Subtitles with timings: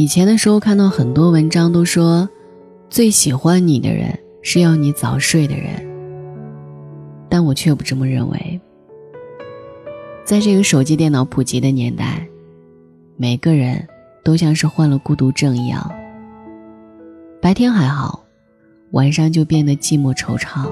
[0.00, 2.26] 以前的时候看到很多文章都说，
[2.88, 5.74] 最喜欢你的人是要你早睡的人，
[7.28, 8.60] 但我却不这么认为。
[10.24, 12.26] 在这个手机电脑普及的年代，
[13.18, 13.86] 每个人
[14.24, 15.92] 都像是患了孤独症一样，
[17.42, 18.24] 白天还好，
[18.92, 20.66] 晚上就变得寂寞惆怅，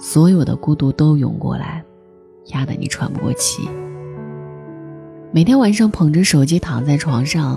[0.00, 1.80] 所有的孤独都涌过来，
[2.46, 3.68] 压得你喘不过气。
[5.30, 7.56] 每天晚上捧着手机躺在床上，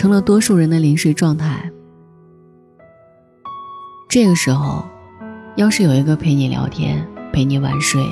[0.00, 1.70] 成了多数人的临睡状态。
[4.08, 4.82] 这个时候，
[5.56, 8.02] 要是有一个陪你聊天、陪你晚睡、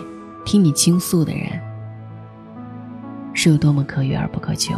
[0.44, 1.48] 听你倾诉的人，
[3.32, 4.74] 是有多么可遇而不可求，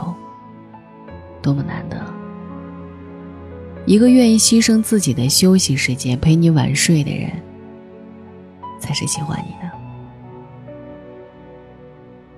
[1.42, 2.00] 多么难得。
[3.86, 7.28] 一个愿意牺牲自己的休息时间陪你晚睡的人，
[8.78, 9.68] 才是喜欢你的。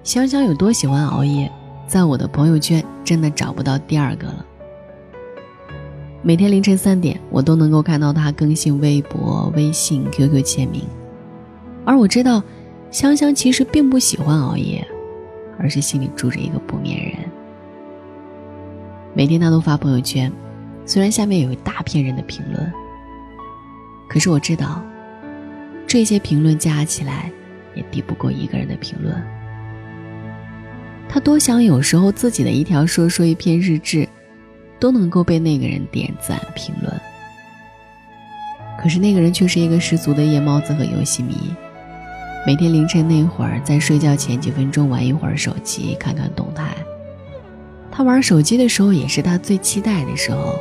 [0.02, 1.52] 香香有多喜欢熬夜，
[1.86, 4.46] 在我的朋友圈真的找不到第二个了。
[6.24, 10.84] 每天凌晨三点，我都能够看到他更新微博、微信、QQ 签名。
[11.84, 12.40] 而我知道，
[12.92, 14.86] 香香其实并不喜欢熬夜，
[15.58, 17.14] 而是心里住着一个不眠人。
[19.14, 20.30] 每天他都发朋友圈，
[20.86, 22.72] 虽然下面有一大片人的评论，
[24.08, 24.80] 可是我知道，
[25.88, 27.32] 这些评论加起来，
[27.74, 29.12] 也抵不过一个人的评论。
[31.08, 34.08] 他多想有时候自己的一条说说、一篇日志，
[34.82, 36.92] 都能够被那个人点赞评论。
[38.82, 41.36] 可是那个人却是一个十足的夜猫子和游戏迷，
[42.44, 46.74] 每天凌晨那会儿，在睡觉前几分钟玩一会儿手机，看看动态。
[47.92, 50.58] 他玩手机的时候，也是他最期待的时候。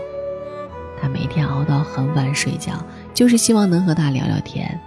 [1.01, 2.73] 他每天熬到很晚睡觉，
[3.15, 4.79] 就是希望能和他聊聊天。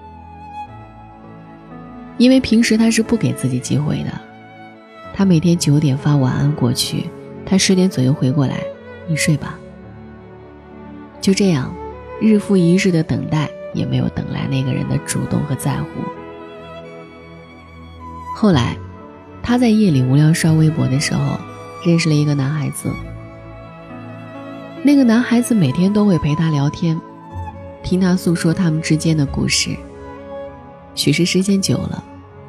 [2.18, 4.12] 因为平时他是不给自己机会的。
[5.12, 7.10] 他每天九点发晚安过去，
[7.44, 8.62] 他十点左右回过来，
[9.06, 9.58] 你睡吧。
[11.20, 11.74] 就这样，
[12.20, 15.88] 日复一日的等待，也没有等来那个人的主动和在乎。
[18.36, 18.76] 后来，
[19.42, 21.38] 他在夜里无聊刷微博的时候，
[21.84, 22.90] 认识了一个男孩子。
[24.82, 27.00] 那个男孩子每天都会陪他聊天，
[27.82, 29.74] 听他诉说他们之间的故事。
[30.94, 32.04] 许是时间久了，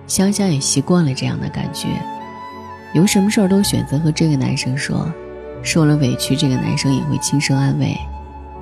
[0.05, 1.87] 香香也习惯了这样的感觉。
[2.93, 5.09] 有什么事儿都选择和这个男生说，
[5.65, 7.97] 受了委屈，这个男生也会轻声安慰，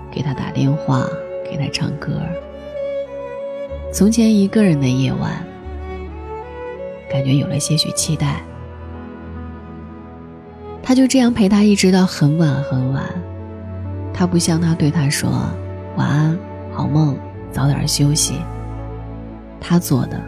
[0.10, 1.06] 给他打电话，
[1.44, 2.22] 给他唱歌。
[3.92, 5.46] 从前一个人的夜晚，
[7.12, 8.42] 感觉有了些许期待。
[10.82, 13.04] 他就这样陪他一直到很晚很晚。
[14.14, 15.30] 他不像他对他说
[15.98, 16.40] 晚安，
[16.72, 17.18] 好梦，
[17.52, 18.36] 早点休息。
[19.60, 20.20] 他做的，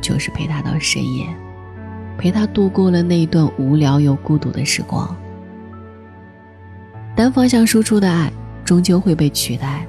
[0.00, 1.26] 就是陪他到深夜。
[2.16, 5.14] 陪他度过了那一段无聊又孤独的时光。
[7.16, 8.30] 单方向输出的爱
[8.62, 9.86] 终究会被取代。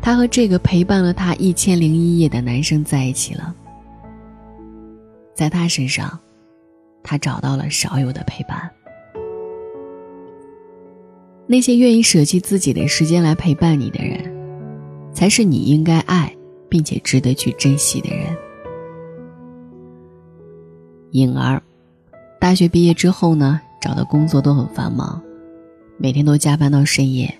[0.00, 3.54] 他和这个陪伴了他一千零一夜的男生在一起了。
[5.34, 6.18] 在他身上，
[7.02, 8.70] 他找到了少有的陪伴。
[11.46, 14.32] 那些愿意舍弃自己的时间来陪伴你的人，
[15.12, 16.34] 才是你应该爱
[16.68, 18.34] 并且值得去珍惜的人。
[21.10, 21.62] 颖儿，
[22.40, 25.22] 大学毕业之后呢，找的工作都很繁忙，
[25.98, 27.32] 每天都加班到深夜。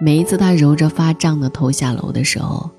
[0.00, 2.70] 每一次他揉着发胀的头下楼的时候，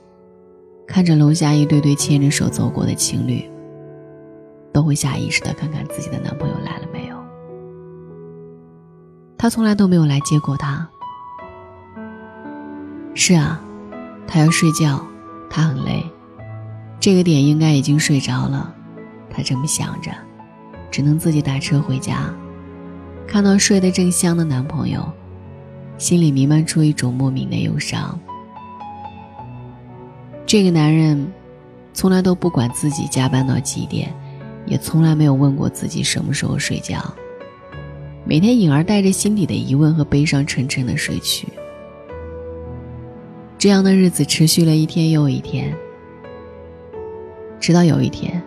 [0.88, 3.44] 看着楼下一对对牵着手走过的情侣，
[4.72, 7.18] 都会下意识的看看自己的男朋友来了没有。
[9.38, 10.88] 他从来都没有来接过他。
[13.14, 13.60] 是啊，
[14.28, 15.04] 他要睡觉，
[15.50, 16.06] 他很累，
[17.00, 18.74] 这个点应该已经睡着了。
[19.30, 20.12] 他这么想着，
[20.90, 22.34] 只能自己打车回家。
[23.28, 25.06] 看到睡得正香的男朋友，
[25.98, 28.18] 心里弥漫出一种莫名的忧伤。
[30.46, 31.28] 这个男人，
[31.94, 34.14] 从来都不管自己加班到几点，
[34.66, 37.14] 也从来没有问过自己什么时候睡觉。
[38.24, 41.50] 每天，颖儿带着心底的疑问和悲伤，沉沉的睡去。
[43.58, 45.76] 这样的日子持续了一天又一天，
[47.60, 48.42] 直到有一天。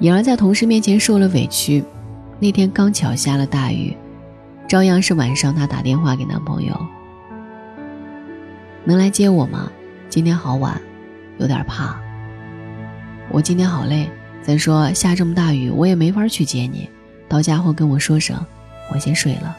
[0.00, 1.84] 颖儿在同事面前受了委屈，
[2.40, 3.96] 那天刚巧下了大雨，
[4.68, 6.86] 照样是晚上她打电话给男朋友
[8.86, 9.68] ：“能来接我吗？
[10.08, 10.80] 今天好晚，
[11.38, 11.98] 有点怕。
[13.30, 14.08] 我今天好累。
[14.40, 16.88] 再说下这么大雨，我也没法去接你。
[17.28, 18.38] 到家后跟我说声，
[18.92, 19.56] 我先睡了。”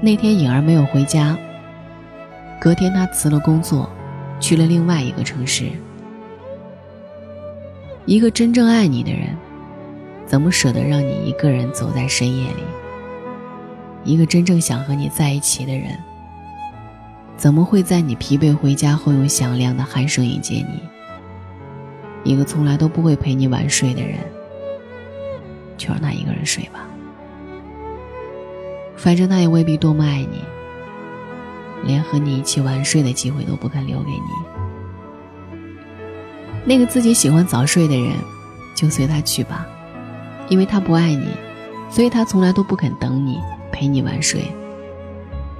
[0.00, 1.36] 那天颖儿没有回家。
[2.58, 3.88] 隔天她辞了工作，
[4.40, 5.70] 去了另外一个城市。
[8.06, 9.36] 一个真正爱你的人，
[10.30, 12.62] 怎么舍得让你一个人走在深夜里？
[14.04, 15.98] 一个真正想和你在一起的人，
[17.36, 20.80] 怎么会在你疲惫回家后用响亮的鼾声迎接你？
[22.22, 24.18] 一个从来都不会陪你晚睡的人，
[25.76, 26.86] 就让他一个人睡吧。
[28.96, 30.44] 反正他也未必多么爱你，
[31.84, 35.58] 连和你一起晚睡的机会都不肯留给你。
[36.64, 38.12] 那个自己喜欢早睡的人，
[38.76, 39.66] 就随他去吧，
[40.50, 41.28] 因为他不爱你，
[41.90, 43.40] 所以他从来都不肯等你
[43.72, 44.52] 陪你晚睡，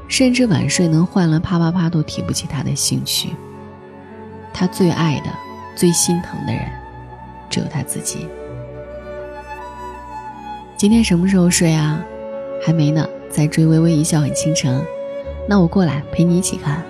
[0.06, 3.31] 甚至晚睡能换来啪啪啪都提不起他的兴趣。
[4.52, 5.31] 他最爱的、
[5.75, 6.62] 最心疼的人，
[7.48, 8.26] 只有他自己。
[10.76, 11.98] 今天什么时候睡啊？
[12.62, 13.08] 还没呢。
[13.31, 14.84] 在追微微一笑很倾城，
[15.48, 16.82] 那我过来陪你一起看。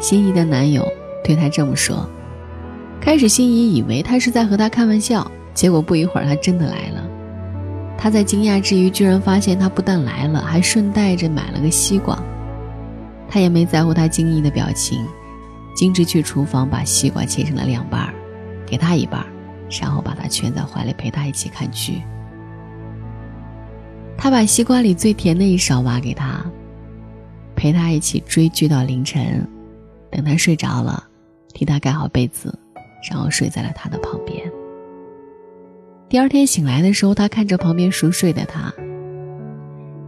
[0.00, 0.90] 心仪的男友
[1.22, 2.08] 对她这么说。
[2.98, 6.93] 开始心仪以为他是在和她开玩笑，结果不一会儿他真的来了。
[7.96, 12.18] 他在惊讶之余，居然发现他不但来了，还顺带着买了个西瓜。
[13.28, 15.06] 他也没在乎他惊异的表情，
[15.74, 18.14] 径直去厨房把西瓜切成了两半儿，
[18.66, 19.26] 给他一半儿，
[19.80, 22.02] 然后把他圈在怀里陪他一起看剧。
[24.16, 26.44] 他把西瓜里最甜的一勺挖给他，
[27.56, 29.46] 陪他一起追剧到凌晨，
[30.10, 31.02] 等他睡着了，
[31.52, 32.56] 替他盖好被子，
[33.10, 34.40] 然后睡在了他的旁边。
[36.08, 38.72] 第二天醒来的时候，他看着旁边熟睡的他，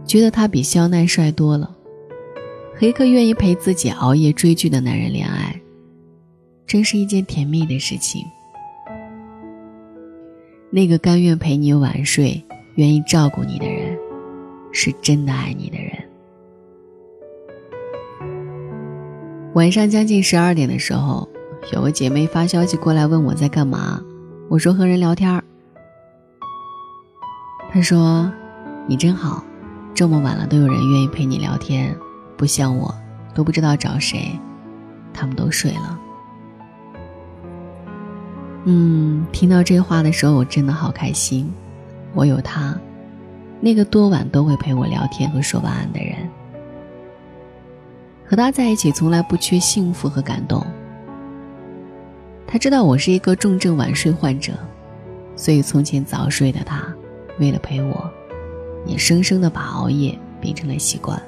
[0.05, 1.75] 觉得他比肖奈帅多了。
[2.75, 5.59] 和一个愿意陪自己熬夜追剧的男人恋爱，
[6.65, 8.21] 真是一件甜蜜的事情。
[10.69, 12.43] 那个甘愿陪你晚睡。
[12.75, 13.97] 愿意照顾你的人，
[14.71, 15.91] 是真的爱你的人。
[19.55, 21.27] 晚上将近十二点的时候，
[21.73, 23.99] 有个姐妹发消息过来问我在干嘛，
[24.47, 25.43] 我说和人聊天儿
[27.71, 27.81] 他。
[27.81, 28.31] 说
[28.87, 29.43] ：“你真好，
[29.93, 31.95] 这么晚了都有人愿意陪你聊天，
[32.35, 32.93] 不像我，
[33.33, 34.37] 都不知道找谁，
[35.13, 35.99] 他们都睡了。”
[38.65, 41.51] 嗯，听到这话的时候，我真的好开心。
[42.13, 42.77] 我有他，
[43.61, 46.17] 那个多晚都会陪我聊天和说晚安的人。
[48.25, 50.65] 和他在一起，从来不缺幸福和感动。
[52.45, 54.53] 他知道我是一个重症晚睡患者，
[55.35, 56.85] 所以从前早睡的他，
[57.39, 58.11] 为了陪我，
[58.85, 61.21] 也生生的把熬夜变成了习惯。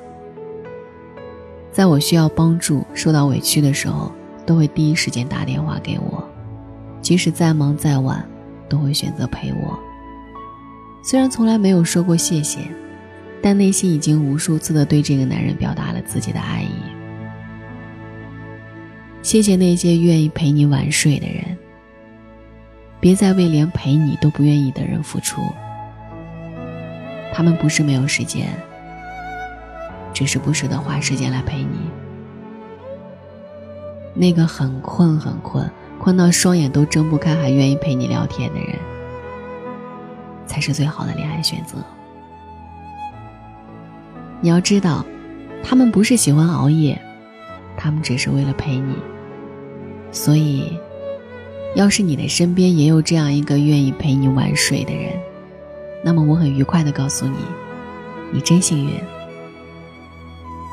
[1.72, 4.12] 在我需要帮助、受到委屈的时候，
[4.46, 6.28] 都会第一时间打电话给我，
[7.02, 8.28] 即使再忙再晚，
[8.68, 9.80] 都会选择陪我。
[11.04, 12.60] 虽然从来没有说过谢谢，
[13.42, 16.72] 但内心已经无数次的对这个男人表达了自己的爱意。
[19.22, 21.58] 谢谢那些愿意陪你晚睡的人，
[23.00, 25.42] 别再为连陪你都不愿意的人付出。
[27.34, 28.48] 他们不是没有时间，
[30.14, 31.90] 只是不舍得花时间来陪你。
[34.14, 38.76] 那个很困很困，困到双眼都睁不开，还愿意陪你聊天的人。
[40.46, 41.78] 才是最好的恋爱选择。
[44.42, 45.06] 你要知道，
[45.64, 47.00] 他们不是喜欢熬夜，
[47.78, 48.96] 他们只是为了陪你。
[50.12, 50.76] 所以，
[51.76, 55.14] 要是你的身边也有这样一个愿意陪你晚睡的人，
[56.04, 57.38] 那么我很愉快的告诉你，
[58.32, 59.00] 你真幸运，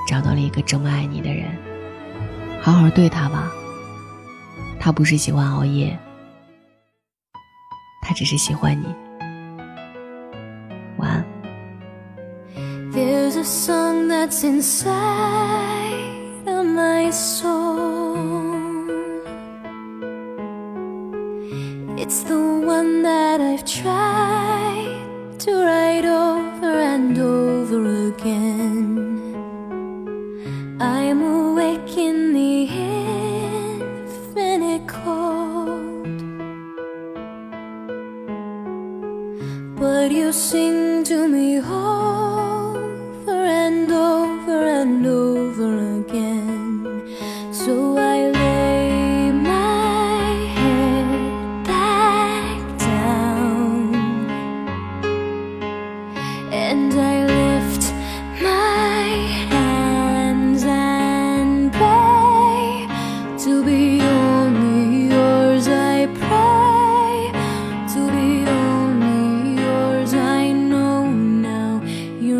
[0.08, 1.46] 找到了一个这么爱你的人。
[2.62, 3.50] 好好对他吧。
[4.78, 5.98] 他不是喜欢熬夜，
[8.02, 8.86] 他只是喜欢你。
[12.92, 14.94] There's a song that's inside
[16.46, 18.16] of my soul.
[21.98, 24.05] It's the one that I've tried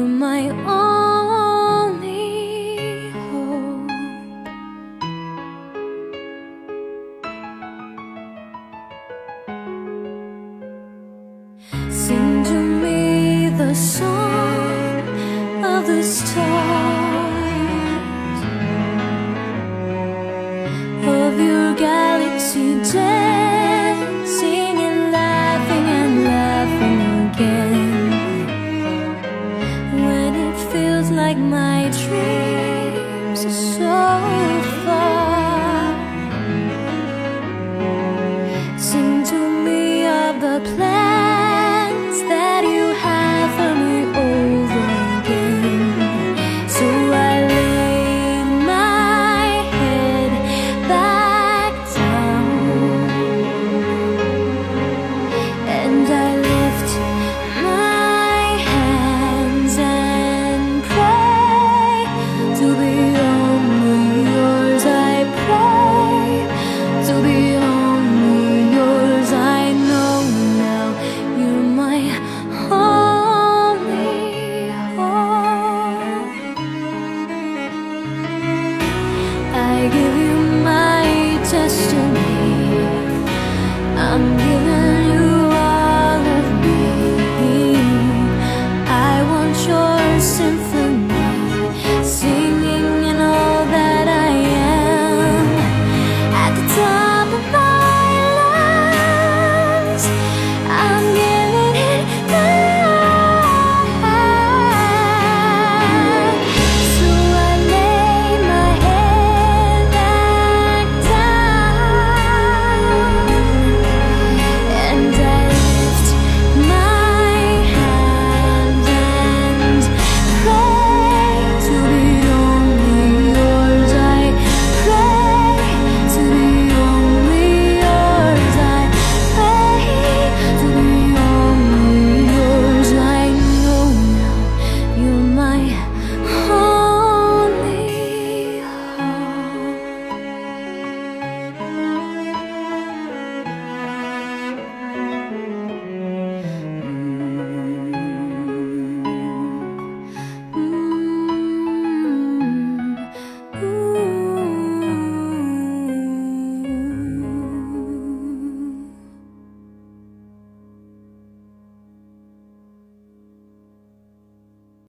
[0.07, 0.86] my own.